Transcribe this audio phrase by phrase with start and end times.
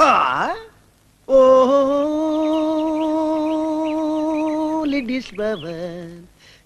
[0.00, 1.38] ஓ
[4.84, 6.12] ladies power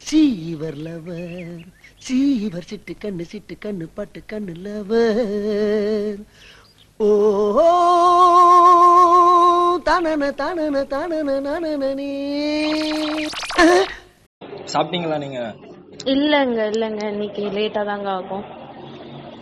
[0.01, 1.63] சீவர் lover
[2.01, 6.19] சீவர் சிட்டு கண்ணு சிட்டு கண்ணு பட்டு கண்ணு லவர்.
[7.01, 7.09] ஓ
[9.89, 12.11] தானன தானன தானன நானனே
[14.73, 15.41] சாப்பிட்டீங்களா நீங்க?
[16.15, 17.03] இல்லங்க இல்லங்க.
[17.09, 18.45] இன்னைக்கு லேட்டா தாங்க ஆகும்.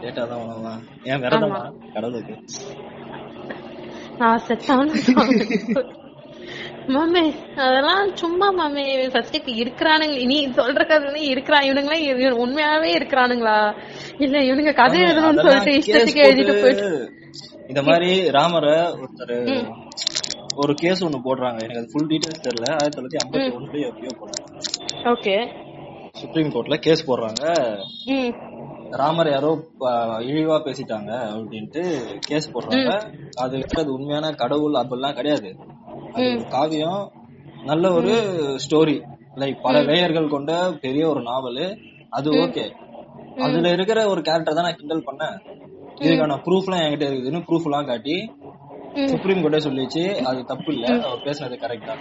[0.02, 1.60] லேட்டா தான் ஏன் விரதமா?
[1.94, 2.34] கடவுளுக்கு.
[4.18, 4.94] நான் செத்தான
[6.86, 13.74] மாமே அதெல்லாம் சும்மா மாமே ஃபர்ஸ்ட் இப்ப இருக்கிறானுங்க நீ சொல்ற கதை இருக்கிறான் இவனுங்களே இவ- உண்மையாவே இருக்கிறானுங்களா?
[14.18, 17.12] இல்ல இவனுங்க கதை எழுதணும்னு சொல்லிட்டு இஷ்டத்துக்கு எழுதிட்டு போயிட்டு.
[17.68, 19.70] இந்த மாதிரி ராமரை ஒருத்தர்
[20.56, 21.62] ஒரு கேஸ் ஒண்ணு போடுறாங்க.
[21.62, 22.70] எனக்கு அது ஃபுல் டீடைல்ஸ் தெரியல.
[22.70, 24.60] ஆயிரத்தி தொள்ளாயிரத்தி ஐம்பத்தி ஒண்ணுல எப்பயோ போடுறாங்க.
[25.04, 25.52] ஓகே.
[26.12, 27.74] சுப்ரீம் கோர்ட்ல கேஸ் போடுறாங்க.
[28.96, 29.50] ராமர் யாரோ
[30.18, 31.82] இழிவா பேசிட்டாங்க அப்படின்ட்டு
[32.20, 32.90] கேஸ் போடுறாங்க.
[33.34, 35.56] அது அது உண்மையான கடவுள் அப்படிலாம் கிடையாது.
[36.48, 37.12] காவியம்
[37.64, 38.12] நல்ல ஒரு
[38.68, 39.02] ஸ்டோரி.
[39.34, 41.78] லைக் பல லேயர்கள் கொண்ட பெரிய ஒரு நாவல்.
[42.10, 42.64] அது ஓகே.
[43.38, 45.36] அதுல இருக்கிற ஒரு கேரக்டர் தான் நான் கிண்டல் பண்ணேன்.
[46.00, 48.32] இதுக்கான ப்ரூஃப் எல்லாம் என்கிட்ட இருக்குதுன்னு ப்ரூஃப் எல்லாம் காட்டி
[49.04, 50.14] சுப்ரீம் கோர்ட்டே சொல்லிச்சு.
[50.22, 50.86] அது தப்பு இல்ல.
[51.06, 51.98] அவர் பேசுனது கரெக்ட் தான்.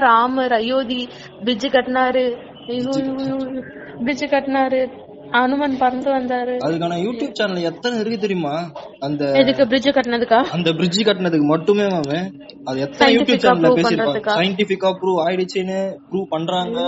[0.00, 2.54] ராமர் அயோத்தி பிரிட்ஜ் கட்டினாரு.
[2.66, 4.90] பிரிட்ஜ் கட்டினாரு.
[5.30, 6.54] அனுமன் பறந்து வந்தாரு.
[6.66, 8.70] அதுக்கான யூடியூப் சேனல் எத்தனை இருக்கு தெரியுமா?
[8.98, 10.42] அந்த எதுக்கு பிரிட்ஜ் கட்டினதுக்கா?
[10.42, 12.32] அந்த பிரிட்ஜ் கட்டினதுக்கு மட்டுமே மாமே.
[12.64, 14.20] அது எத்தனை யூடியூப் சேனல்ல பேசிருக்காங்க?
[14.24, 16.80] சயின்டிபிக்கா ப்ரூவ் ஆயிடுச்சுன்னு ப்ரூவ் பண்றாங்க.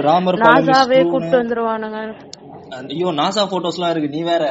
[0.00, 1.10] ராமர் நாசாவே.
[1.10, 2.14] கூட்டு வந்துருவானுங்க.
[2.92, 4.10] ஐயோ நாசா போட்டோஸ் எல்லாம் இருக்கு.
[4.14, 4.44] நீ வேற.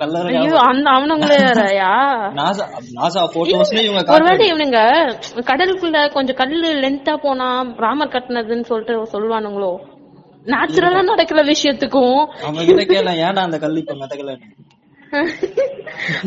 [0.00, 1.90] நல்ல ஐயோ அந்த அவனுங்களே வேறயா?
[2.38, 2.64] நாசா
[2.98, 4.44] நாசா போட்டோஸ்ல இவங்க ஒருவேளை.
[4.52, 4.80] இவனுங்க
[5.50, 7.48] கடலுக்குள்ள கொஞ்சம் கல்லு லென்த்தா போனா
[7.84, 9.72] ராமர் கட்டினதுன்னு சொல்லிட்டு சொல்லுவானுங்களோ?
[10.46, 12.18] நேச்சுரலா நடக்கிற விஷயத்துக்கும்.
[12.44, 14.34] அவங்க கிட்ட கேள ஏன்டா அந்த கல் இப்ப மெதக்கல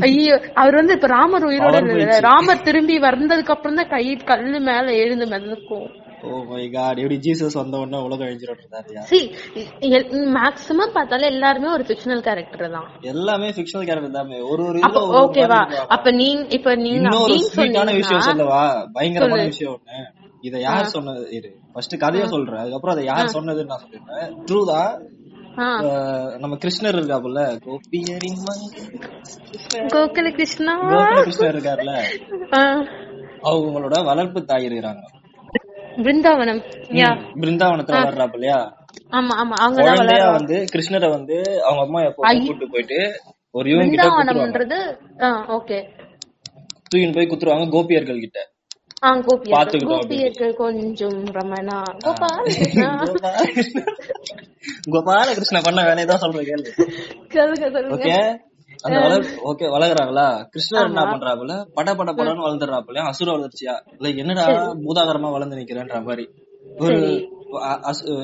[0.06, 1.78] ஐயோ அவர் வந்து இப்ப ராமர் உயிரோட.
[2.26, 5.88] ராமர் திரும்பி வந்ததுக்கு அப்புறம் தான் கை கல்லு மேல எழுந்து மிதக்கும்.
[6.24, 9.20] ஓ மை காட் எப்படி ஜீசஸ் வந்த உடனே உலகம் அழிஞ்சிட்டு சி
[10.36, 12.88] மேக்சிமம் பார்த்தாலே எல்லாருமே ஒரு ஃபிக்ஷனல் கேரக்டர் தான்.
[13.12, 15.62] எல்லாமே ஃபிக்ஷனல் கேரக்டர் தான் ஒரு ஒரு அப்ப ஒரு ஒரு ஓகேவா
[16.20, 17.10] நீங்க இப்ப நீங்க
[17.50, 18.62] ஸ்வீட்டான விஷயம் சொல்லவா?
[18.94, 19.98] பயங்கரமான விஷயம் ஒண்ணு.
[20.44, 21.22] இத யார் சொன்னது?
[21.32, 21.50] இரு.
[21.74, 22.62] ஃபர்ஸ்ட் கதைய சொல்றேன்.
[22.62, 24.32] அதுக்கப்புறம் அதை யார் சொன்னதுன்னு நான் சொல்லிடுறேன்.
[24.48, 24.94] ட்ரூ தான்.
[26.42, 27.42] நம்ம கிருஷ்ணர் இருக்காப்புல.
[27.66, 28.40] கோபியரின்.
[29.94, 31.94] கோகுல கிருஷ்ணா கோகுல கிருஷ்ணர் இருக்காருல்ல
[32.54, 32.62] ஆ,
[33.50, 35.04] அவங்களோட வளர்ப்பு தாய் இருக்கிறாங்க.
[35.98, 36.62] பிருந்தாவனம்.
[37.42, 38.60] பிருந்தாவனத்துல வளர்றாப்பு இல்லையா
[39.12, 43.00] ஆமா ஆமா வளர்றாங்க வந்து கிருஷ்ணரை வந்து அவங்க அம்மா எப்போ கூட்டு போயிட்டு
[43.52, 44.78] ஒரு இவங்க கிட்ட
[45.58, 45.80] ஓகே.
[46.90, 48.40] தூக்கின்னு போய் குத்துருவாங்க கோபியர்கள் கிட்ட.
[50.58, 51.78] கொஞ்சம் ரமணா.
[52.00, 52.90] கோபால் கிருஷ்ணா
[54.94, 55.60] கோபாலகிருஷ்ண.
[55.62, 56.72] பண்ண வேலையை தான் சொல்றேன் கேள்வி.
[57.96, 58.16] ஓகே.
[58.84, 61.54] அந்த வளர் ஓகே வளர்க்குறாங்களா கிருஷ்ணர் என்ன பண்றாப்புல?
[61.78, 63.76] பட பட படன்னு வளர்ந்துடுறாப்புல அசுர வளர்ச்சியா?
[64.04, 64.46] லைக் என்னடா
[64.86, 66.26] பூதாகரமா வளர்ந்து நிக்கிறேன்ற மாதிரி.
[66.84, 66.98] ஒரு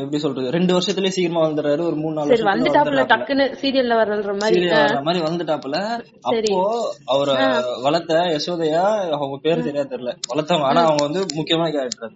[0.03, 0.53] எப்படி சொல்றது?
[0.55, 4.61] ரெண்டு வருஷத்துலயே சீக்கிரமா வளர்ந்துறாரு ஒரு மூணு நாலு வந்துட்டாப்புல டக்குன்னு சீரியல்ல வர்ற மாதிரி
[5.07, 5.77] மாதிரி வந்துட்டாப்புல.
[6.29, 6.61] அப்போ
[7.13, 7.35] அவரை
[7.85, 8.83] வளர்த்த யசோதையா
[9.17, 10.13] அவங்க பேரு சரியா தெரியல.
[10.33, 12.15] வளர்த்தவங்க ஆனா அவங்க வந்து முக்கியமான கேரக்டர்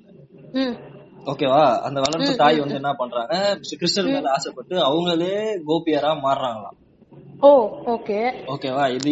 [1.32, 1.62] ஓகேவா?
[1.88, 3.36] அந்த வளர்ப்பு தாய் வந்து என்ன பண்றாங்க?
[3.82, 5.36] கிருஷ்ணர் மேல ஆசைப்பட்டு அவங்களே
[5.70, 6.78] கோபியரா மாறுறாங்களாம்.
[7.44, 7.52] ஓ
[7.86, 8.20] ஓகே.
[8.48, 9.12] ஓகேவா இது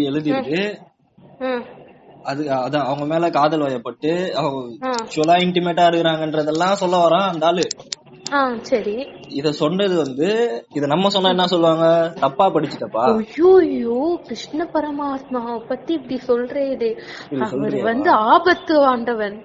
[1.46, 1.64] ம்
[2.24, 4.60] அது அதான் அவங்க மேல காதல் வயப்பட்டு அவங்க.
[4.92, 7.66] ஆக்சுவலா இன்டிமேட்டா இருக்கிறாங்கன்றதெல்லாம் சொல்ல வரான் அந்த ஆளு.
[8.62, 8.94] சரி.
[9.30, 10.28] இத சொன்னது வந்து
[10.74, 11.88] இத நம்ம சொன்னா என்ன சொல்லுவாங்க?
[12.20, 13.04] தப்பா படிச்சுட்டப்பா.
[13.08, 13.98] ஐயோ
[14.28, 16.92] கிருஷ்ண பரமாத்மா பத்தி இப்படி சொல்றேடே
[17.50, 19.38] அவர் வந்து ஆபத்து ஆண்டவன்.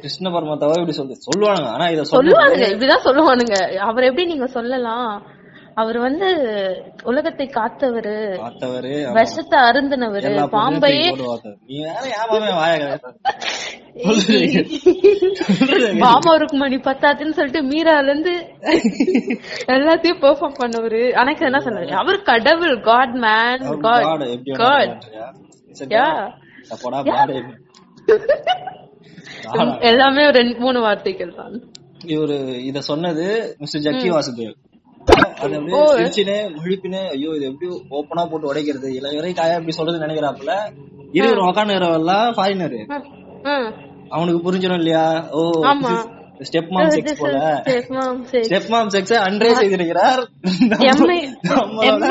[0.00, 1.70] கிருஷ்ண பரமாத்தாவா இப்படி சொல்லு சொல்லுவானுங்க.
[1.70, 3.56] ஆனா இத சொல்ல சொல்லுவானுங்க இப்படிதான் சொல்லுவானுங்க.
[3.88, 5.08] அவர் எப்படி நீங்க சொல்லலாம்?
[5.80, 6.28] அவர் வந்து
[7.10, 8.14] உலகத்தை காத்தவரு
[9.18, 11.08] விஷத்தை அருந்தினவரு பாம்பையே
[16.02, 18.34] பாமா ருக்மணி பத்தாதுன்னு சொல்லிட்டு மீரால இருந்து
[19.74, 21.00] எல்லாத்தையும் பெர்ஃபார்ம் பண்ணவரு.
[21.20, 21.90] எனக்கு என்ன சொன்னாரு?
[22.02, 24.06] அவர் கடவுள் காட் மேன் காட்
[24.60, 24.94] காட்
[29.90, 31.56] எல்லாமே ரெண்டு மூணு வார்த்தைகள் தான்.
[32.14, 32.36] இவரு
[32.70, 33.26] இத சொன்னது
[33.62, 34.54] மிஸ்டர் ஜக்கி வாசுதேவ்.
[36.56, 38.88] முழிப்பினே ஐயோ இது எப்படி ஓப்பனா போட்டு உடைக்கிறது?
[39.00, 40.52] இளைஞரை காயா இப்படி சொல்றது நினைக்கிறாப்புல.
[41.48, 42.80] உக்காந்துறவெல்லாம் ஃபாரினரு.
[44.08, 45.06] அவனுக்கு புரிஞ்சிடும் இல்லையா?
[45.30, 45.40] ஓ.
[46.48, 47.36] ஸ்டெப் மாம் செக்ஸ் போல.
[48.30, 50.20] ஸ்டெப் மாம் செக்ஸ் அன்றே செய்திருக்கிறார்.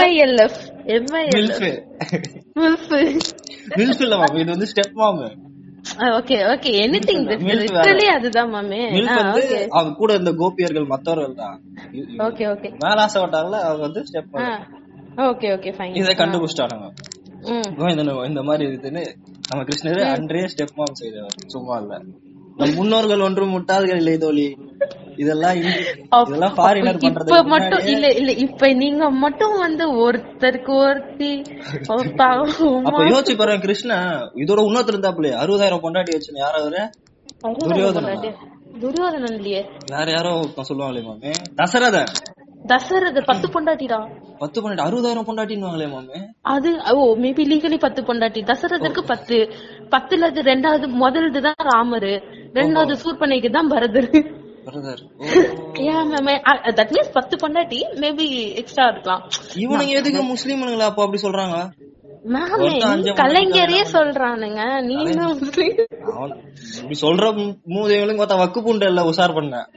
[0.01, 0.55] MILF.
[1.13, 1.75] MILF.
[2.59, 2.91] மில்ஃப்
[3.77, 5.21] மில்ஃப் இல்ல மாம் இது வந்து step mom
[5.95, 7.24] okay okay anything.
[7.60, 8.80] Literally அதுதான் மாமே.
[9.69, 11.57] அவங்க கூட இருந்த கோபியர்கள் மத்தவர்கள் தான்.
[12.28, 13.60] ஓகே ஓகே மேல ஆசைப்பட்டாங்களா?
[13.68, 14.36] அவங்க வந்து ஸ்டெப்
[15.28, 16.16] ஓகே ஓகே ஃபைன் இதை.
[17.78, 19.04] கோவிந்தன் இந்த மாதிரி இருக்குன்னு
[19.50, 21.36] நம்ம கிருஷ்ணர் அன்றே ஸ்டெப் மாம் செய்தவர்.
[21.45, 21.94] சும்மா இல்ல.
[22.56, 24.45] நம் முன்னோர்கள் ஒன்றும் முட்டாள்கள் இல்லை தோழி.
[25.18, 31.31] இதெல்லாம் இதெல்லாம் ஃபாரினர் பண்றது இப்ப மட்டும் இல்ல இல்ல இப்ப நீங்க மட்டும் வந்து ஒருத்தருக்கு ஒருத்தி
[32.88, 33.98] அப்ப யோசிச்சு பாருங்க கிருஷ்ணா.
[34.36, 36.84] இதோட இன்னொருத்தர் இருந்தாப்ல அறுபதாயிரம் பொண்டாட்டி வச்சு யார் அவரு?
[37.64, 38.31] துரியோதனனா?
[38.81, 39.62] துரியோதனன் இல்லையே.
[40.16, 40.31] யாரோ
[40.69, 41.31] சொல்லுவாங்களே மாமே?
[41.56, 42.12] தசரதன்.
[42.66, 43.98] தசரத பத்து பொண்டாட்டிடா.
[44.40, 46.19] பத்து பொண்டாட்டி அறுபதாயிரம் பொண்டாட்டின்னு மாமே?
[46.54, 48.42] அது ஓ மேபி லீகலி பத்து பொண்டாட்டி.
[48.44, 49.38] தசரதற்கு பத்து.
[49.92, 52.14] பத்துல அது ரெண்டாவது முதல்து தான் ராமரு.
[52.54, 54.10] ரெண்டாவது சூர்பனைக்கு தான் பரதர்.
[54.68, 55.04] பிரதர்
[55.74, 56.12] ஏன்
[56.80, 59.24] தட் மீன்ஸ் பத்து பொண்டாட்டி மேபி எக்ஸ்ட்ரா இருக்கலாம்
[59.56, 61.58] இவனுங்க எதுக்கு முஸ்லீம்னுங்களா அப்போ அப்படி சொல்றாங்க
[62.25, 62.69] மேமே
[63.19, 64.81] கலைஞரே சொல்றானுங்க.
[64.81, 65.75] நீங்க முஸ்லீம்?
[66.78, 67.25] இப்படி சொல்ற
[67.66, 69.69] மூதைகளும் பார்த்தா வக்கு பூண்டு இல்ல உஷார் பண்ண.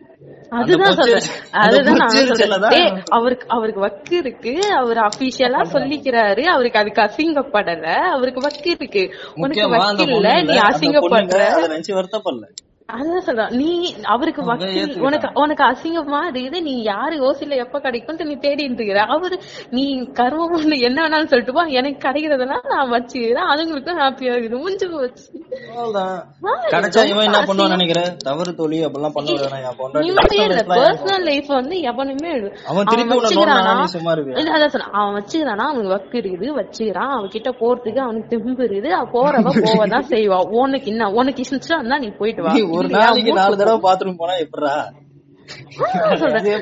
[0.51, 1.29] அதுதான் சொல்றேன்.
[1.51, 4.55] அதுதான் அவருக்கு அவருக்கு வக்கு இருக்கு.
[4.77, 6.43] அவர் அபிஷியலா சொல்லிக்கிறாரு.
[6.43, 7.87] அவருக்கு அதுக்கு அசிங்கப்படல.
[8.17, 9.05] அவருக்கு வக்கு இருக்கு.
[9.35, 11.39] உனக்கு வக்கு இல்ல நீ அசிங்கப்படுற.
[11.67, 12.49] நினைச்சு வருத்தப்படல.
[12.91, 15.01] அதான் சொல்றேன் நீ அவருக்கு வக்கீல்.
[15.01, 19.41] உனக்கு உனக்கு அசிங்கமா இருக்குது நீ யாரு ஓசில எப்ப கிடைக்கும்னு நீ தேடிட்டு இருக்கிற அவரு
[19.71, 21.65] நீ கர்மம் என்ன வேணாலும் சொல்லிட்டு போ.
[21.65, 23.49] எனக்கு கிடைக்கிறதெல்லாம் நான் வச்சுக்கிறேன்.
[23.53, 24.59] அதுங்களுக்கும் ஹாப்பியா இருக்குது.
[24.59, 25.25] முடிஞ்சு போச்சு.
[26.71, 29.65] கிடைச்சா இவன் என்ன பண்ணுவான்னு நினைக்கிறேன் தவறு தோழி அப்படிலாம் பண்ண வேணாம்.
[29.69, 32.33] என் பொண்டாட்டி நிம்மதியே இல்ல personal life ல பர்சனல் லைஃப் வந்து எவனுமே.
[32.67, 33.75] அவன் திருப்பி வச்சுக்கிறானா?
[34.37, 35.67] இல்ல அதான் சொல்றேன் அவன் வச்சுக்கிறானா?
[35.71, 36.49] அவனுக்கு வக்கு இருக்குது.
[36.61, 37.13] வச்சுக்கிறான்.
[37.19, 38.91] அவகிட்ட போறதுக்கு அவனுக்கு தெம்பு இருக்குது.
[39.13, 40.49] போறவ போவதான் செய்வா.
[40.49, 41.11] உனக்கு என்ன?
[41.11, 42.53] உனக்கு இஷ்டம் நீ போயிட்டு வா.
[42.81, 44.75] ஒரு நாளைக்கு நாலு தடவை பாத்ரூம் போனா எப்படா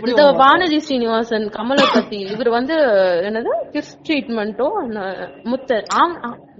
[0.08, 2.76] இந்த வானதி ஸ்ரீனிவாசன் கமலை பத்தி இவர் வந்து
[3.28, 3.52] என்னது?
[3.72, 4.76] கிஸ் ட்ரீட்மெண்ட்டும்
[5.44, 5.80] முத்த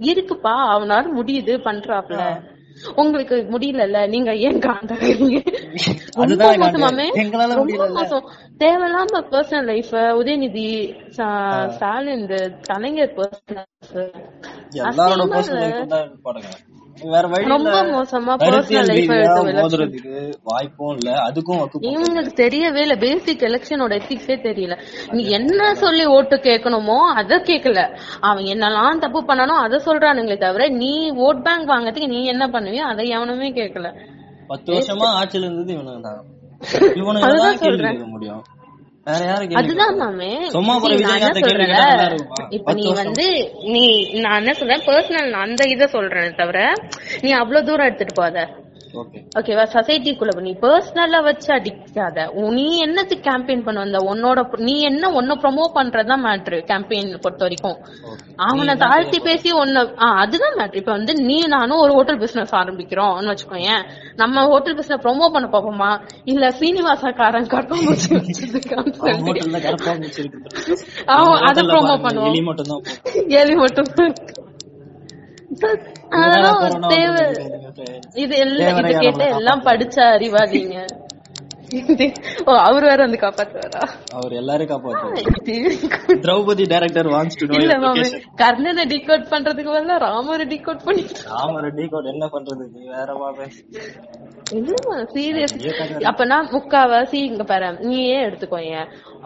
[0.07, 2.19] இருக்குப்பா அவனால முடியுது பண்றாப்ல.
[2.95, 5.39] உங்களுக்கு முடியலல்ல நீங்க ஏன் காண்டாகிறீங்க
[6.17, 6.51] ரொம்ப.
[6.61, 7.07] மோசமாமே
[7.55, 7.87] ரொம்ப.
[7.97, 8.27] மோசம்.
[8.59, 10.67] தேவையில்லாம personal life Udhayanidhi
[11.71, 12.25] Stalin
[12.67, 13.67] Kalaignar personal
[15.57, 15.87] life
[17.13, 19.11] வேற வழி ரொம்ப மோசமா பர்சனல் லைஃப்
[19.57, 20.13] மோதுறதுக்கு
[20.49, 22.95] வாய்ப்பும் இல்ல அதுக்கும் இவங்களுக்கு தெரியவே இல்ல.
[23.03, 24.75] பேசிக் எலெக்ஷனோட எத்திக்ஸே தெரியல.
[25.13, 27.83] நீ என்ன சொல்லி ஓட்டு கேட்கணுமோ அத கேக்கல.
[28.29, 30.93] அவன் என்னெல்லாம் தப்பு பண்ணானோ அத சொல்றானுங்களே தவிர நீ
[31.27, 33.89] ஓட் பேங்க் வாங்கறதுக்கு நீ என்ன பண்ணுவியோ அதை எவனுமே கேக்கல.
[34.51, 36.21] பத்து வருஷமா ஆட்சியில இருந்தது இவனுங்க தான்
[37.01, 37.27] இவனுங்க
[37.81, 38.41] தான் முடியும்.
[39.09, 41.67] வேற யாரு கேள்வி அதுதான் மாமே சும்மா போற விஜயகாந்த் கேள்வி?
[42.57, 42.85] இப்ப நீ.
[42.99, 43.27] வந்து
[43.73, 43.83] நீ
[44.19, 46.59] நான் என்ன சொல்றேன் பர்சனல் அந்த இத சொல்றேன் தவிர
[47.21, 48.45] நீ அவ்வளவு தூரம் எடுத்துட்டு போத
[49.39, 52.17] ஓகேவா சொசைட்டிக்குள்ள நீ பர்சனலா வச்சு அடிக்காத.
[52.57, 57.77] நீ என்னத்துக்கு கேம்பெயின் பண்ண வந்த உன்னோட நீ என்ன உன்ன ப்ரொமோட் பண்றதுதான் மேட்ரு கேம்பெயின் பொறுத்த வரைக்கும்.
[58.47, 59.83] அவனை தாழ்த்தி பேசி ஒன்ன
[60.21, 63.83] அதுதான் மேட்ரு இப்ப வந்து நீ நானும் ஒரு ஹோட்டல் பிசினஸ் ஆரம்பிக்கிறோம்னு வச்சுக்கோயேன்
[64.15, 65.91] நம்ம ஹோட்டல் பிசினஸ் ப்ரொமோட் பண்ண பாப்போமா
[66.25, 68.95] இல்ல சீனிவாசக்காரன் கட்டம்பூச்சி வச்சிருக்கான்னு
[71.17, 72.35] அவன் அதை ப்ரோமோட் பண்ணுவோம்
[73.41, 73.91] எலி மட்டும்
[76.17, 76.63] அதெல்லாம்
[76.93, 77.25] தேவை.
[78.23, 80.79] இது எல்லாம் இது கேட்ட எல்லாம் படிச்ச அறிவாதீங்க.
[82.65, 83.81] அவர் வேற வந்து காப்பாத்துவாரா?
[84.17, 85.57] அவர் எல்லாரும் காப்பாத்து
[86.23, 88.05] Draupathi director wants to know இல்ல மாமே.
[88.41, 92.63] கர்ணனை டிகோட் பண்றதுக்கு பதிலா ராமரை டிகோட் பண்ணிட்டு ராம ரெட்டி கோட் என்ன பண்றது?
[92.73, 93.47] நீ வேற பாப்பே
[94.59, 95.55] இல்லம்மா சீரியஸ்
[96.11, 98.79] அப்பனா முக்காவாசி இங்க பாரு நீயே எடுத்துக்கோங்க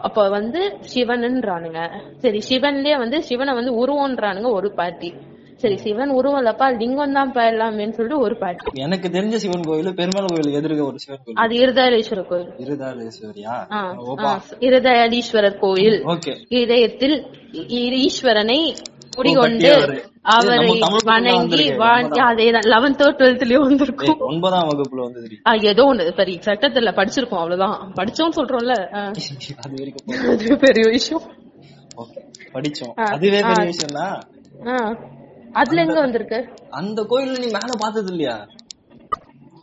[0.06, 0.60] அப்ப வந்து
[0.92, 1.80] சிவன்ன்றானுங்க.
[2.22, 5.10] சரி சிவன்லயே வந்து சிவனை வந்து உருவம்ன்றானுங்க ஒரு பார்ட்டி
[5.64, 10.30] சரி சிவன் உருவம் இல்லப்பா லிங்கம் தான் எல்லாமேன்னு சொல்லிட்டு ஒரு பார்ட்டி எனக்கு தெரிஞ்ச சிவன் கோயில் பெருமாள்
[10.30, 12.50] கோயில் எதிர்க்க ஒரு சிவன் கோயில் அது இருதயாலீஸ்வரர் கோயில்
[13.72, 13.82] ஆ,
[14.66, 15.98] இருதயாலீஸ்வரர் கோயில்
[16.58, 17.16] இதயத்தில்
[18.00, 18.58] ஈஸ்வரனை
[19.16, 19.68] குடிகொண்டு.
[20.32, 20.54] அவரை
[21.08, 21.74] வணங்கி வந்திருக்கு.
[21.82, 21.98] வாழ்-
[22.28, 24.22] அதேதான் லெவன்த்தோ டுவெல்த்லயோ வந்திருக்கும்.
[24.28, 25.20] ஒன்பதாம் வகுப்புல வந்து
[25.68, 27.76] ஏதோ ஒண்ணு சரி சட்டத்துல படிச்சிருக்கோம் அவ்வளவுதான்.
[27.96, 28.74] படிச்சோம் சொல்றோம்ல
[30.32, 31.24] அது பெரிய விஷயம்.
[32.54, 32.94] படிச்சோம்.
[33.08, 33.40] அதுவே.
[33.42, 34.16] பெரிய விஷயம் தான்
[35.54, 36.38] அதுல எங்க வந்திருக்கு?
[36.70, 38.36] அந்த கோயில்ல நீ மேல பார்த்தது இல்லையா?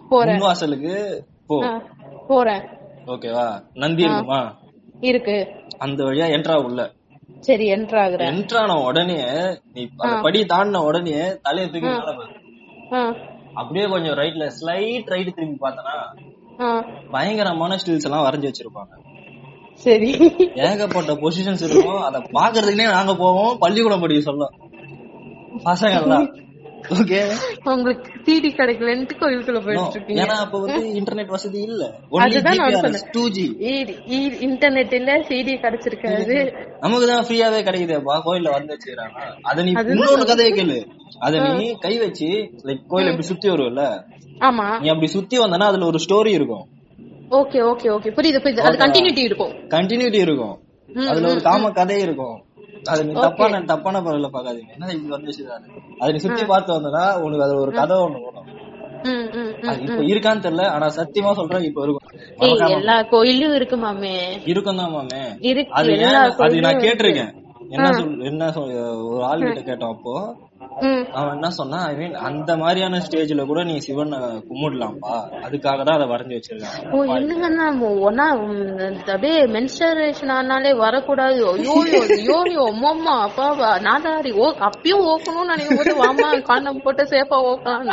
[0.09, 0.39] போறேன்.
[0.39, 0.95] முன்வாசலுக்கு?
[1.47, 1.57] போ.
[2.27, 2.63] போறேன்.
[3.05, 3.45] ஓகேவா?
[3.73, 4.41] நந்தி இருக்குமா?
[5.01, 5.37] இருக்கு.
[5.77, 6.81] அந்த வழியா என்ட்ரா உள்ள.
[7.39, 9.19] சரி என்டர் ஆகுறேன் என்ட்ரான உடனே
[9.73, 11.91] நீ அந்த படி தாண்டின உடனே தலையை தூக்கி
[13.53, 15.95] அப்படியே கொஞ்சம் ரைட்ல ஸ்லைட் ரைட் திரும்பி பார்த்தனா
[17.11, 18.93] பயங்கரமான ஸ்டில்ஸ் எல்லாம் வரைஞ்சு வச்சிருப்பாங்க.
[19.73, 20.09] சரி.
[20.55, 22.01] ஏகப்பட்ட பொசிஷன்ஸ் இருக்கும்.
[22.01, 23.57] அத பாக்குறதுக்குனே நாங்க போவோம்.
[23.59, 24.49] பள்ளிக்கூடம் படிக்க சொல்ல
[25.65, 26.35] பசங்க எல்லாம்
[26.89, 27.31] ஓகே.
[27.63, 31.95] உங்களுக்கு சிடி கிடைக்கலன்ட்டு கோயிலுக்குள்ள போயிட்டு இருக்கீங்க ஏன்னா அப்ப வந்து இன்டர்நெட் வசதி இல்ல.
[32.09, 33.09] அதுதான் நான் ஜிபிஆர்எஸ் சொன்னேன்.
[33.11, 36.53] டூ ஜி ஈ- ஈ- இன்டர்நெட் இல்ல சிடி கிடைச்சிருக்காது.
[36.79, 39.19] நமக்கு தான் ஃப்ரீயாவே கிடைக்குதேப்பா கோயில்ல வந்து வச்சுக்கிறாங்க.
[39.41, 40.85] அத நீ இன்னொரு கதையை கேளு.
[41.19, 42.25] அத நீ கை வச்சு
[42.63, 44.03] லைக் கோயில் இப்படி சுத்தி வருவல்ல
[44.39, 44.79] ஆமா.
[44.81, 46.67] நீ அப்படி சுத்தி வந்தனா அதுல ஒரு ஸ்டோரி இருக்கும்.
[47.29, 48.59] ஓகே ஓகே ஓகே புரியுது புரியுது.
[48.59, 49.51] அது கண்டினியூட்டி இருக்கும்.
[49.51, 50.59] கண்டினியூட்டி இருக்கும்.
[51.07, 52.43] அதுல ஒரு காம கதை இருக்கும்.
[52.85, 55.43] அது நீ தப்பான தப்பான பரவல பாக்காதீங்க என்ன இது வந்துச்சு
[56.01, 58.47] அது நீ சுத்தி பார்த்து வந்தனா உனக்கு அது ஒரு கதை ஒண்ணு வரும்.
[59.05, 59.69] ம், ம், ம்.
[59.69, 62.09] அது இப்ப இருக்கான்னு தெரியல ஆனா சத்தியமா சொல்றேன் இப்ப இருக்கும்.
[62.77, 64.15] எல்லா கோயிலும் இருக்கு மாமே.
[64.45, 65.21] இருக்கும் தான் மாமே.
[65.71, 65.93] அது
[66.39, 67.31] அது நான் கேட்டிருக்கேன்.
[67.71, 68.71] என்ன சொல் என்ன சொல்
[69.07, 70.15] ஒரு ஆள் கிட்ட கேட்டோம் அப்போ.
[71.19, 74.17] அவன் என்ன சொன்னா ஐ மீன் அந்த மாதிரியான ஸ்டேஜ்ல கூட நீ சிவனை
[74.49, 75.15] கும்பிடலாம்ப்பா.
[75.45, 76.91] அதுக்காக தான் அதை வரைஞ்சு வச்சிருக்காங்க.
[76.95, 77.67] ஓ என்னங்கன்னா
[78.07, 78.27] ஒன்னா
[79.13, 81.39] அப்படியே மென்ஸ்டரேஷன் ஆனாலே வரக்கூடாது.
[81.53, 87.87] ஐயோ ஐயோ அம்மா அப்பாவா நாதாரி ஓ அப்பயும் ஓக்கணும்னு நினைக்கும் போது வாமா காண்டம் போட்டு சேஃபா ஓக்கலாம்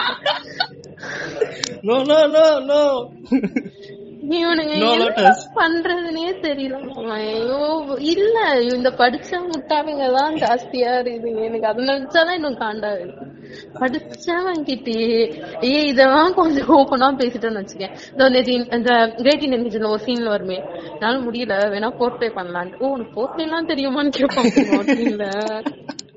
[1.88, 2.80] நோ நோ நோ நோ
[4.36, 4.74] இவனுங்க.
[5.56, 6.78] பண்றதுனே தெரியல.
[7.16, 7.60] ஐயோ
[8.12, 8.36] இல்ல
[8.68, 13.24] இந்த படிச்ச முட்டாளுங்க தான் ஜாஸ்தியா இருக்குதுங்க எனக்கு அதை நினைச்சாதான் இன்னும் காண்டா இருக்கு.
[13.80, 14.96] படிச்சவன் கிட்டே
[15.70, 17.94] ஏய் இதெல்லாம் கொஞ்சம் ஓப்பனா பேசிட்டேன்னு வச்சுக்கேன்.
[18.78, 20.58] இந்த கிரேட் இண்டியன் கிச்சன்ல ஒரு சீன்ல வருமே.
[20.92, 21.56] என்னால முடியல.
[21.74, 22.80] வேணா போர்ட் பே பண்ணலான்ட்டு.
[22.80, 24.54] ஓ உனக்கு போர்ட் எல்லாம் தெரியுமான்னு கேட்பாங்க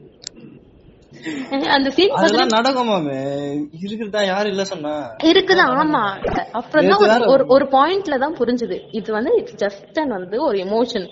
[1.68, 3.66] அந்த சீன் அதெல்லாம் நடக்குமாமே?
[3.82, 4.26] இருக்குதா?
[4.26, 5.16] யாரு இல்ல சொன்னா.
[5.24, 5.58] இருக்குது?
[5.58, 6.28] ஆமா.
[6.52, 8.82] அப்புறம் ஒரு- ஒரு பாயிண்ட்ல தான் புரிஞ்சுது.
[8.92, 11.10] இது வந்து இட்ஸ் ஜஸ்ட் வந்து ஒரு எமோஷன்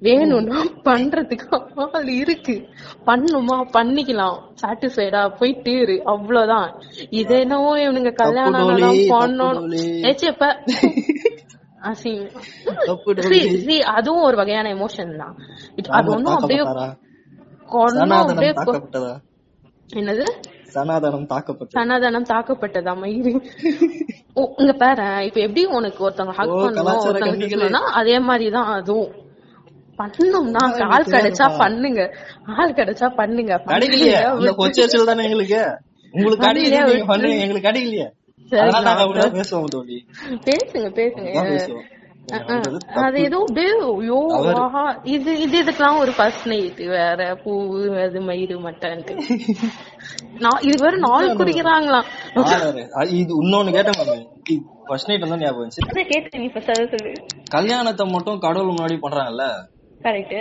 [0.00, 2.68] வேணும்னா பண்றதுக்கு ஆள் இருக்கு.
[3.06, 3.68] பண்ணுமா?
[3.72, 4.38] பண்ணிக்கலாம்.
[4.62, 8.68] சாட்டிஸ்ஃபைடா போயிட்டு இரு அவ்வளவுதான் இது என்னவோ இவனுங்க கல்யாணம்
[8.98, 10.04] பண்ணணும்.
[13.80, 15.36] அதுவும் ஒரு வகையான எமோஷன் தான்.
[15.88, 16.60] அது ஒண்ணும் அப்படியே
[17.66, 18.52] கொன்னும் அப்படியே
[19.92, 20.24] என்னது?
[20.74, 21.74] சனாதனம் தாக்கப்பட்டது.
[21.74, 23.32] சனாதனம் தாக்கப்பட்டதா மயிறு
[24.32, 27.46] ஓ, இங்க பாரு இப்ப எப்படி உனக்கு ஒருத்தவங்க ஹக் ஒருத்தவங்க.
[27.46, 29.12] கிட்டனா அதே மாதிரிதான் அதுவும்.
[29.98, 32.14] பண்ணணும்னா ஆள் கிடைச்சா பண்ணுங்க.
[32.46, 33.62] ஆள் கிடைச்சா பண்ணுங்க.
[33.66, 34.16] கிடைக்கலையே
[35.22, 35.60] எங்களுக்கு?
[36.12, 38.08] உங்களுக்கு கிடைக்கலையே எங்களுக்கு கிடைக்கலையே
[40.44, 41.30] பேசுங்க பேசுங்க.
[43.02, 43.38] அது ஏதோ
[43.96, 44.18] ஐயோ
[44.60, 44.82] ஆஹா,
[45.14, 47.52] இது இது இதுக்கெல்லாம் ஒரு ஃபர்ஸ்ட் நைட் வேற பூ
[48.04, 49.14] அது மயிறு மட்டன்ட்டு.
[50.44, 52.06] நான் இது வேற நாள் குடிக்கிறாங்களாம்.
[53.14, 54.24] இது இன்னொன்னு கேட்டேன் மேம்
[54.88, 56.04] ஃபர்ஸ்ட் நைட் வந்து ஞாபகம் வந்துச்சு.
[56.12, 57.12] கேட்டேன் நீ ஃபர்ஸ்ட் அதை சொல்லு.
[57.56, 59.46] கல்யாணத்தை மட்டும் கடவுள் முன்னாடி பண்றாங்கல்ல?
[60.00, 60.38] கரெக்ட்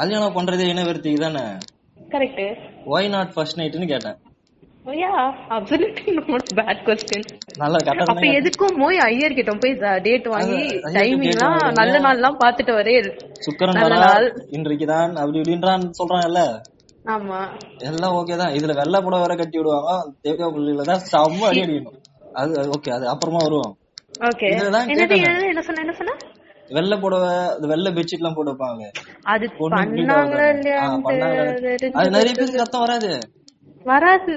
[0.00, 1.44] கல்யாணம் பண்றதே இனவெருத்திக்கு தானே?
[2.08, 2.44] கரெக்ட்
[2.94, 4.18] ஒய் நாட் ஃபர்ஸ்ட் நைட்னு கேட்டேன்.
[5.54, 6.82] அப்சல்யூட்லி நாட் பேட்
[8.04, 9.74] அப்ப எதுக்கும் போய் ஐயர் கிட்ட போய்
[10.06, 10.60] டேட் வாங்கி
[10.96, 11.58] டைமிங்லாம்.
[11.78, 12.94] நல்ல நாள்லாம் பாத்துட்டு வரே.
[13.46, 14.26] சுக்கரன் நல்ல வரா நாள்.
[14.56, 15.84] இன்றைக்கு தான் அப்படி இப்படின்றான்
[17.06, 17.40] ஆமா.
[17.88, 18.54] எல்லாம் ஓகே தான்.
[18.56, 19.92] இதுல வெள்ளை புடவை வேற கட்டி விடுவாங்க.
[20.24, 21.98] தேவையா புள்ளில தான் செம்ம அடி அடிக்கணும்.
[22.34, 23.72] அது ஓகே அது அப்புறமா வருவோம்.
[24.28, 24.48] ஓகே?
[24.50, 26.14] என்ன சொன்ன என்ன சொன்ன?
[26.70, 27.30] வெள்ளை புடவை
[27.70, 28.86] வெள்ளை பெட்ஷீட் எல்லாம் போட்டு வைப்பாங்க
[29.26, 30.72] அது பொண்ணு bleed பண்ணாங்களா ஆகுது.
[30.78, 31.44] ஆ, பண்ணாங்களா?
[31.48, 33.10] இல்லையா அது நிறைய பேருக்கு ரத்தம் வராது.
[33.86, 34.34] வராது.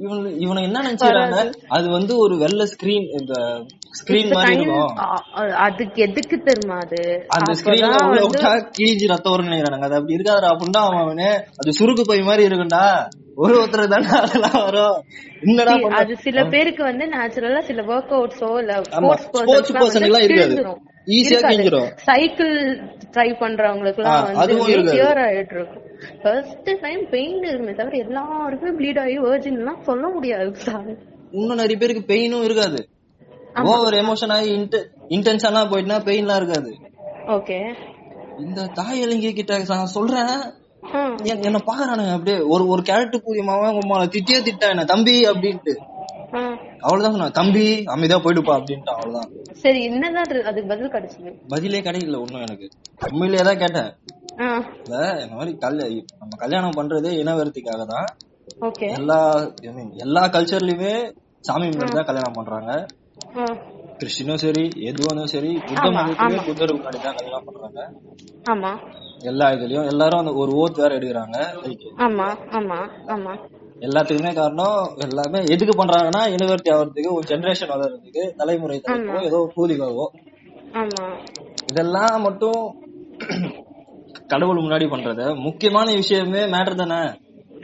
[0.00, 1.38] இவனு இவனை என்ன நினைச்சுக்கிறாங்க?
[1.68, 3.34] அது வந்து ஒரு வெள்ளை ஸ்கிரீன் இந்த
[3.90, 4.96] ஸ்கிரீன் மாதிரி இருக்கும்.
[4.98, 7.24] அ- அ- அதுக்கு எதுக்கு தெரியுமா அது?
[7.28, 11.16] அந்த ஸ்கிரீன்ல உள்ள விட்டா கிழிஞ்சு ரத்தம் வரும்னு நினைக்கிறாங்க அது அப்படி இருக்காதுடா அப்படின்னா அவன்
[11.56, 13.08] அது சுருக்கு பை மாதிரி இருக்கும்டா.
[13.34, 15.02] ஒரு ஒருத்தர் தானே அதெல்லாம் வரும்.
[15.40, 18.82] என்னடா அது சில பேருக்கு வந்து நேச்சுரலா சில ஒர்க் அவுட்ஸோ இல்ல
[19.16, 20.54] ஸ்போர்ட்ஸ் person எல்லாம் இருக்காது.
[21.44, 21.92] ஆ கிழிஞ்சிரும்.
[21.96, 22.80] சைக்கிள்
[23.10, 24.56] ட்ரை பண்றவங்களுக்கு எல்லாம் வந்து.
[24.92, 25.82] கிளியர் ஆயிட்டு இருக்கும்.
[26.22, 30.54] ஃபர்ஸ்ட் டைம் பெயின் இருக்குமே தவிர எல்லாருக்குமே ப்ளீட் ஆகி வேர்ஜின் எல்லாம் சொல்ல முடியாது.
[30.54, 30.96] சார்
[31.30, 32.88] இன்னும் நிறைய பேருக்கு பெயினும் இருக்காது.
[33.54, 34.56] ஓவர் எமோஷன் ஆகி
[35.08, 36.74] இன்டென்ஷனா போயிட்டுனா பெயின்லாம் இருக்காது.
[37.26, 37.74] ஓகே
[38.38, 40.58] இந்த தாய் இலங்கை கிட்ட நான் சொல்றேன்.
[41.16, 44.84] என்- என்ன பாக்குறானுங்க அப்படியே ஒரு ஒரு கேரக்டர் பூரியமாவன் உமால திட்டியே திட்டா என்ன.
[44.84, 45.76] தம்பி அப்படின்ட்டு.
[46.80, 49.32] அவ்வளவுதான் சொன்னா தம்பி அமைதியா போயிடுப்பா அப்படின்ட்டு அவ்வளவுதான்.
[49.52, 51.48] சரி என்னதான் அது- அதுக்கு பதில் கிடைச்சது?
[51.48, 52.68] பதிலே கிடைக்கல ஒண்ணும் எனக்கு.
[53.10, 53.96] உண்மையிலேயே தான் கேட்டேன்.
[54.84, 58.04] இந்த மாதிரி கல்ய நம்ம கல்யாணம் பண்றதே இனவெருத்திக்காக தான்.
[58.78, 62.86] எல்லா mean, எல்லா கல்ச்சர்லயுமே சாமி முன்னாடி தான் கல்யாணம் பண்றாங்க.
[64.00, 66.44] கிறிஸ்டினும் சரி எதுவானும் சரி புத்த மதத்திலே ஆமா.
[66.46, 67.80] புத்தருக்கு முன்னாடி தான் கல்யாணம் பண்றாங்க.
[68.52, 68.70] ஆமா.
[69.24, 71.38] எல்லா இதுலயும் எல்லாரும் அந்த ஒரு ஓத் வேற எடுக்கிறாங்க.
[71.98, 72.26] ஆமா
[72.58, 72.78] ஆமா
[73.14, 73.32] ஆமா.
[73.82, 80.06] எல்லாத்துக்குமே காரணம் எல்லாமே எதுக்கு பண்றாங்கன்னா யூனிவர்சிட்டி ஆகிறதுக்கு ஒரு ஜெனரேஷன் வளர்றதுக்கு தலைமுறை தலைக்கோ ஏதோ கூலிக்காவோ
[80.76, 81.04] ஆமா.
[81.70, 82.60] இதெல்லாம் மட்டும்
[84.28, 87.00] கடவுள் முன்னாடி பண்றது முக்கியமான விஷயமே மேட்டர் தானே?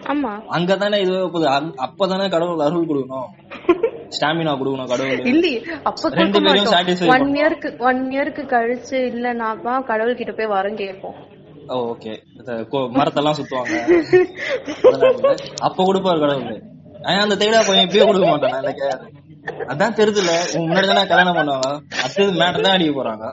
[0.06, 0.32] ஆமா.
[0.50, 1.46] அங்கதானே இது போகுது.
[1.86, 3.28] அப்பதானே கடவுள் அருள் கொடுக்கணும்.
[4.14, 10.18] ஸ்டாமினா கொடுக்கணும் கடவுள் இல்லையே அப்ப ரெண்டு மாட்டோம் satisfy ஒன் இயர்க்கு ஒன் இயர்க்கு கழிச்சு இல்லனாப்பா கடவுள்
[10.20, 11.16] கிட்ட போய் வரம் கேட்போம்.
[11.92, 12.12] ஓகே
[12.98, 13.76] மரத்தெல்லாம் சுத்துவாங்க.
[15.66, 16.60] அப்ப கொடுப்பாரு கடவுள்.
[17.10, 18.54] ஏன் அந்த தேடா பையன் இப்பயே கொடுக்க மாட்டான்
[19.72, 20.32] அதான் தெரியுதுல
[20.68, 21.68] முன்னாடி தானே கல்யாணம் பண்ணுவாங்க.
[22.02, 23.26] அடுத்தது மேட்டர் தான் அடிக்க போறாங்க.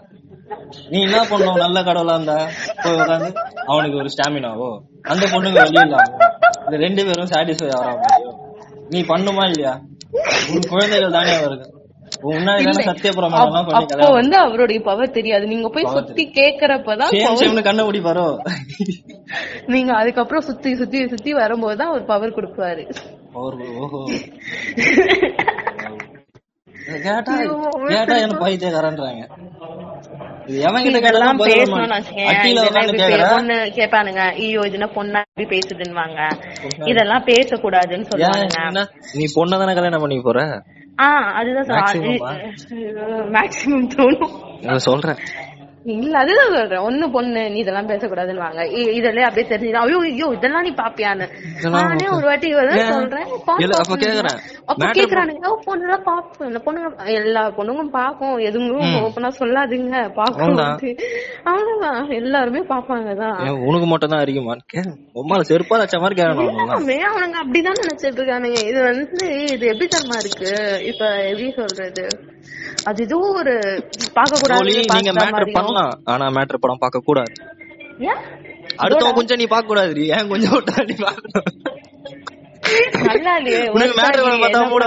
[0.92, 1.62] நீ என்ன பண்ணும்?
[1.63, 2.36] நல்ல கடவுளா இருந்தா?
[2.82, 3.30] போய் உட்காந்து
[3.72, 4.70] அவனுக்கு ஒரு ஸ்டாமினாவோ?
[5.12, 6.20] அந்த பொண்ணுக்கு வழி இல்லாமோ
[6.65, 8.38] இந்த ரெண்டு பேரும் சாட்டிஸ்ஃபை ஆக முடியும்
[8.94, 9.74] நீ பண்ணுமா இல்லையா?
[10.70, 11.82] குழந்தைகள் தானே வருது
[13.88, 15.48] அப்போ வந்து அவருடைய பவர் தெரியாது.
[15.48, 18.38] நீங்க போய் சுத்தி கேக்குறப்பதான் கண்ண பாரோ
[19.67, 22.89] நீங்க அதுக்கப்புறம் சுத்தி சுத்தி சுத்தி வரும்போதுதான் அவர் பவர் கொடுப்பாரு.
[27.03, 27.38] கேட்டா
[27.88, 29.24] கேட்டா என்ன பைத்தியக்காரன்றாங்க.
[30.47, 36.19] இதெல்லாம் பேசணும்னு பொண்ணு கேட்பானுங்க ஐயோ இதுனா பொண்ணா பேசுதுன்னுவாங்க.
[36.85, 38.88] இதெல்லாம் பேசக்கூடாதுன்னு சொல்லுவாங்க?
[39.13, 40.62] நீ பொண்ண தானே கல்யாணம் பண்ணி போற?
[41.01, 41.65] ஆ அதுதான்?
[43.35, 44.33] மேக்சிமம் தோணும்.
[44.62, 45.15] நான் சொல்றேன்.
[45.86, 48.62] இல்ல அதுதான் சொல்றேன் ஒண்ணு பொண்ணு நீ இதெல்லாம் பேசக்கூடாதுன்னுவாங்க.
[48.72, 51.28] இ- இதெல்லாம் அப்படியே தெரிஞ்சு ஐயோ ஐயோ இதெல்லாம் நீ பாப்பியான்னு.
[51.70, 52.52] நானே ஒரு வாட்டி?
[52.88, 53.25] சொல்றேன்
[54.66, 58.38] அப்ப கேக்குறானுங்க "ஓ, பொண்ணுலாம் பாப்போம் பொண்ணுங்க எல்லா பொண்ணுங்களும் பாக்கும்.
[58.38, 60.58] எதுவும் ஓப்பனா சொல்லாதுங்க பாக்கும்
[61.44, 62.10] அவ்வளவுதான்.
[62.10, 64.58] எல்லாருமே பாப்பாங்கதான் உனக்கு மட்டும் தான் அறியுமா
[65.50, 66.58] செருப்பா வச்ச மாதிரி கேட்கணும்
[67.04, 68.68] அவனுங்க அப்படிதான் நினைச்சிட்டு இருக்கானுங்க.
[68.68, 70.84] இது வந்து இது எப்படி தரமா இருக்கு?
[70.86, 72.33] இப்ப எப்படி சொல்றது?
[72.90, 73.54] அது ஏதோ ஒரு
[74.18, 75.94] பார்க்க கூடாது நீங்க மேட்டர் பண்ணலாம்.
[76.13, 77.34] ஆனா மேட்டர் படம் பார்க்க கூடாது
[78.84, 80.58] அடுத்தவன் கொஞ்சம் நீ பார்க்க கூடாது ஏன் கொஞ்சம்
[80.92, 81.48] நீ பார்க்கணும்?
[83.03, 84.86] நல்லா இல்லையே உனக்கு வேணும் பார்த்தா மூட.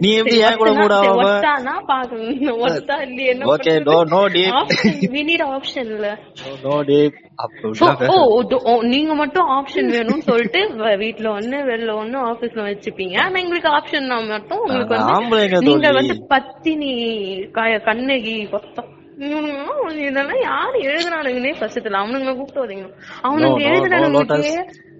[0.00, 0.08] நீ
[0.42, 0.94] எப்படி கூட
[3.26, 3.44] என்ன
[5.50, 6.08] option இல்ல
[6.62, 6.74] நோ
[8.08, 13.18] ஓ ஓ, ஓ, நீங்க மட்டும் ஆப்ஷன் வேணும்னு சொல்லிட்டு வ- வீட்ல ஒண்ணு வெளில ஒண்ணு ஆபீஸ்ல வச்சுப்பீங்க.
[13.20, 15.12] ஆனா எங்களுக்கு ஆப்ஷன் மட்டும் உங்களுக்கு வந்து
[15.60, 15.92] நீங்க.
[15.92, 16.90] வந்து பத்தினி
[17.80, 18.48] கண்ணகி
[19.18, 19.60] இவனுங்க
[20.00, 22.86] இதெல்லாம் யாரு எழுதுனானுங்கன்னே ஃபர்ஸ்ட்ல அவனுங்க கூப்பிட்டு வரீங்க
[23.22, 24.95] அவனுங்க No,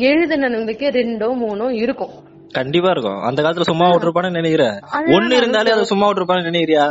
[0.00, 2.12] எழுதுனானுங்களுக்கே ரெண்டோ மூணோ இருக்கும்.
[2.50, 3.20] கண்டிப்பா இருக்கும்.
[3.20, 4.76] அந்த காலத்துல சும்மா விட்டுருப்பான்னு நினைக்கிறேன்
[5.16, 6.84] ஒண்ணு இருந்தாலே அதை சும்மா விட்டுருப்பான்னு நினைக்கிறியா?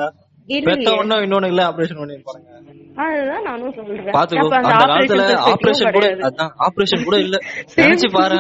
[0.64, 2.48] பெத்த ஒண்ணும் இன்னொன்னு இல்ல ஆபரேஷன் பண்ணிருப்பாங்க
[2.96, 4.06] அதுதான் நானும் சொல்றேன்.
[4.06, 6.08] பாத்துக்கோ அந்த காலத்துல ஆபரேஷன் கூட.
[6.28, 7.38] அதான் ஆபரேஷன் கூட இல்ல.
[7.76, 8.38] நினைச்சு பாரு.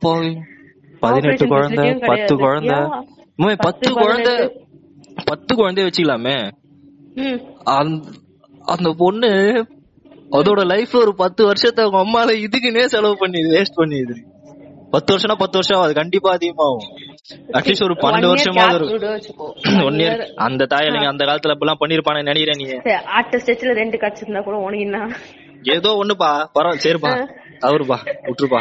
[0.00, 0.30] போய்
[1.00, 2.36] பதினெட்டு குழந்தை பத்து.
[2.36, 2.78] குழந்தை.
[3.58, 4.34] பத்து குழந்தை
[5.24, 6.36] பத்து குழந்தைய வச்சுக்கலாமே.
[8.66, 9.30] அந்த பொண்ணு
[10.32, 14.16] அதோட லைஃப் ஒரு பத்து வருஷத்தை அவங்க அம்மால இதுக்குன்னே செலவு பண்ணி வேஸ்ட் பண்ணிது
[14.92, 16.84] பத்து வருஷம்னா பத்து வருஷம் அது கண்டிப்பா அதிகமாகும்.
[17.56, 19.50] அட்லீஸ்ட் ஒரு பன்னெண்டு வருஷமா இருக்கும்.
[19.86, 22.66] ஒன் இயர் அந்த தாயலிங்க அந்த காலத்துல இப்பெல்லாம் பண்ணிருப்பானு நினைக்கிறேன் நீ
[23.16, 25.00] அடுத்த ஸ்டெச்ல ரெண்டு கடிச்சிருந்தா கூட உனக்கு என்ன?
[25.72, 26.30] ஏதோ ஒண்ணுப்பா.
[26.54, 27.12] பரவாயில்ல சரிப்பா.
[27.62, 27.98] அவருப்பா.
[28.26, 28.60] விட்டுருப்பா.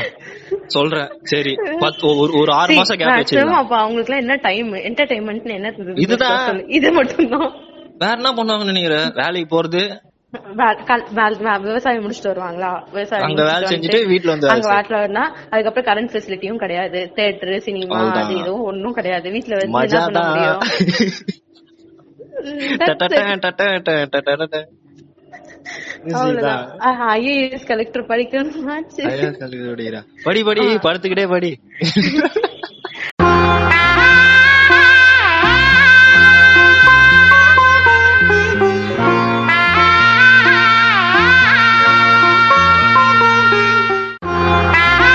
[0.67, 1.10] சொல்றேன்.
[1.23, 1.53] சரி.
[1.80, 5.71] பத்து ஒரு ஒரு ஆறு மாசம் கேப் வச்சிருக்கேன் அப்ப அவங்களுக்கு எல்லாம் என்ன டைம் என்டர்டைன்மெண்ட் என்ன?
[6.06, 6.62] இதுதான்.
[6.71, 7.49] இது மட்டும் தான்
[8.01, 9.84] வேற என்ன பண்ணுவாங்கன்னு நினைக்கிறேன் வேலைக்கு போறது
[11.62, 12.86] விவசாயம் முடிச்சிட்டு வருவாங்களா?
[12.86, 17.12] விவசாயம் அங்க வேலை செஞ்சுட்டு வீட்டுல வந்து அங்க வேலை வரனா அதுக்கப்புறம் கரண்ட் ஃபெசிலிட்டியும் கிடையாது.
[17.15, 18.12] Theatre cinema.
[18.12, 19.30] அது இதுவும் ஒண்ணும் கிடையாது.
[19.30, 20.60] வீட்ல வந்து என்ன பண்ண முடியும்?
[26.80, 28.84] ஐஏஎஸ் கலெக்டர் படிக்கணும்
[30.23, 31.60] படி படி படுத்துக்கிட்டே படி.